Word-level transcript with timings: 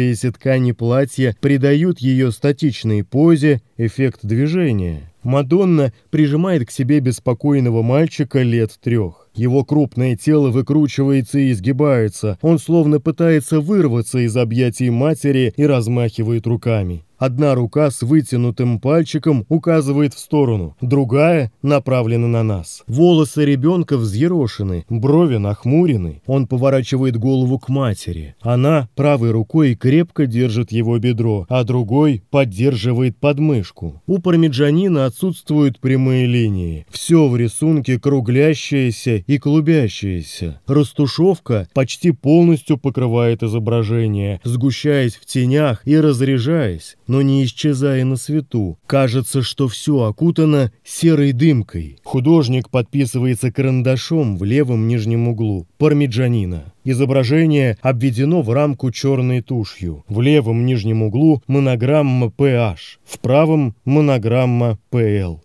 Развивающиеся 0.00 0.32
ткани 0.32 0.72
платья 0.72 1.36
придают 1.40 1.98
ее 2.00 2.32
статичной 2.32 3.04
позе 3.04 3.60
эффект 3.76 4.20
движения. 4.22 5.09
Мадонна 5.22 5.92
прижимает 6.10 6.66
к 6.66 6.70
себе 6.70 7.00
беспокойного 7.00 7.82
мальчика 7.82 8.42
лет 8.42 8.78
трех. 8.82 9.28
Его 9.34 9.64
крупное 9.64 10.16
тело 10.16 10.50
выкручивается 10.50 11.38
и 11.38 11.52
изгибается. 11.52 12.38
Он 12.42 12.58
словно 12.58 13.00
пытается 13.00 13.60
вырваться 13.60 14.18
из 14.18 14.36
объятий 14.36 14.90
матери 14.90 15.52
и 15.56 15.64
размахивает 15.64 16.46
руками. 16.46 17.04
Одна 17.20 17.54
рука 17.54 17.90
с 17.90 18.00
вытянутым 18.00 18.80
пальчиком 18.80 19.44
указывает 19.50 20.14
в 20.14 20.18
сторону, 20.18 20.74
другая 20.80 21.52
направлена 21.60 22.26
на 22.26 22.42
нас. 22.42 22.82
Волосы 22.86 23.44
ребенка 23.44 23.98
взъерошены, 23.98 24.86
брови 24.88 25.36
нахмурены. 25.36 26.22
Он 26.24 26.46
поворачивает 26.46 27.18
голову 27.18 27.58
к 27.58 27.68
матери. 27.68 28.36
Она 28.40 28.88
правой 28.96 29.32
рукой 29.32 29.74
крепко 29.74 30.24
держит 30.24 30.72
его 30.72 30.98
бедро, 30.98 31.44
а 31.50 31.62
другой 31.64 32.22
поддерживает 32.30 33.18
подмышку. 33.18 34.00
У 34.06 34.18
пармиджанина 34.18 35.04
отсутствуют 35.10 35.80
прямые 35.80 36.26
линии. 36.26 36.86
Все 36.88 37.28
в 37.28 37.36
рисунке 37.36 37.98
круглящееся 37.98 39.16
и 39.26 39.38
клубящееся. 39.38 40.60
Растушевка 40.66 41.68
почти 41.74 42.12
полностью 42.12 42.78
покрывает 42.78 43.42
изображение, 43.42 44.40
сгущаясь 44.44 45.16
в 45.16 45.26
тенях 45.26 45.82
и 45.84 45.96
разряжаясь 45.98 46.96
но 47.10 47.22
не 47.22 47.44
исчезая 47.44 48.04
на 48.04 48.14
свету. 48.14 48.78
Кажется, 48.86 49.42
что 49.42 49.66
все 49.66 50.04
окутано 50.04 50.70
серой 50.84 51.32
дымкой. 51.32 51.98
Художник 52.04 52.70
подписывается 52.70 53.50
карандашом 53.50 54.38
в 54.38 54.44
левом 54.44 54.86
нижнем 54.86 55.26
углу. 55.26 55.66
Пармиджанина. 55.76 56.72
Изображение 56.84 57.76
обведено 57.82 58.40
в 58.40 58.50
рамку 58.50 58.90
черной 58.90 59.42
тушью. 59.42 60.04
В 60.08 60.20
левом 60.20 60.64
нижнем 60.64 61.02
углу 61.02 61.42
монограмма 61.46 62.28
PH, 62.28 62.98
в 63.04 63.18
правом 63.18 63.74
монограмма 63.84 64.78
PL. 64.90 65.40